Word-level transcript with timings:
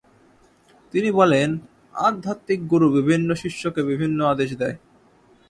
তিনি 0.93 1.09
বলেন 1.11 1.49
আধ্যাত্মিক 1.99 2.59
গুরু 2.67 2.87
বিভিন্ন 2.91 3.29
শিষ্যকে 3.33 3.81
বিভিন্ন 3.83 4.19
আদেশ 4.25 4.49
দেয়। 4.55 4.77